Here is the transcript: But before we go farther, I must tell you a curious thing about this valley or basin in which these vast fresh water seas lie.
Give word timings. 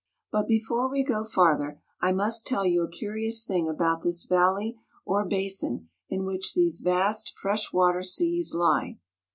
But 0.31 0.47
before 0.47 0.89
we 0.89 1.03
go 1.03 1.23
farther, 1.23 1.79
I 2.01 2.11
must 2.11 2.47
tell 2.47 2.65
you 2.65 2.81
a 2.81 2.89
curious 2.89 3.45
thing 3.45 3.69
about 3.69 4.01
this 4.01 4.25
valley 4.25 4.79
or 5.05 5.25
basin 5.27 5.89
in 6.09 6.25
which 6.25 6.55
these 6.55 6.79
vast 6.79 7.33
fresh 7.37 7.71
water 7.71 8.01
seas 8.01 8.55
lie. 8.55 8.97